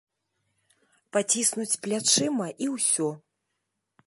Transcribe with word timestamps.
Паціснуць 1.17 1.75
плячыма 1.85 2.47
і 2.67 2.75
ўсё. 2.79 3.09